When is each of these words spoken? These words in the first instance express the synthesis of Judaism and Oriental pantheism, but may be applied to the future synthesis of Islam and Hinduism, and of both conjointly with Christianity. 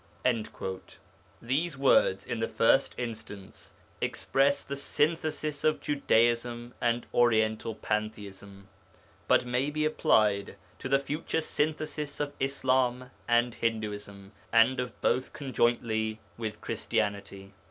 These 1.43 1.77
words 1.77 2.25
in 2.25 2.39
the 2.39 2.47
first 2.47 2.95
instance 2.97 3.71
express 4.01 4.63
the 4.63 4.75
synthesis 4.75 5.63
of 5.63 5.79
Judaism 5.79 6.73
and 6.81 7.05
Oriental 7.13 7.75
pantheism, 7.75 8.67
but 9.27 9.45
may 9.45 9.69
be 9.69 9.85
applied 9.85 10.55
to 10.79 10.89
the 10.89 10.97
future 10.97 11.39
synthesis 11.39 12.19
of 12.19 12.33
Islam 12.39 13.11
and 13.27 13.53
Hinduism, 13.53 14.31
and 14.51 14.79
of 14.79 14.99
both 15.01 15.33
conjointly 15.33 16.19
with 16.35 16.61
Christianity. 16.61 17.53